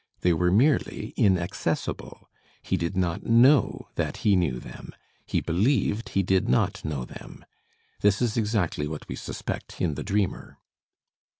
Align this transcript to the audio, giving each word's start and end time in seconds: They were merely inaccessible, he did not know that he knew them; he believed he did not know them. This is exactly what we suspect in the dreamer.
They 0.21 0.33
were 0.33 0.49
merely 0.49 1.13
inaccessible, 1.15 2.27
he 2.63 2.75
did 2.75 2.97
not 2.97 3.21
know 3.21 3.87
that 3.93 4.17
he 4.25 4.35
knew 4.35 4.59
them; 4.59 4.95
he 5.27 5.41
believed 5.41 6.09
he 6.17 6.23
did 6.23 6.49
not 6.49 6.83
know 6.83 7.05
them. 7.05 7.45
This 7.99 8.19
is 8.19 8.35
exactly 8.35 8.87
what 8.87 9.07
we 9.07 9.15
suspect 9.15 9.79
in 9.79 9.93
the 9.93 10.01
dreamer. 10.03 10.57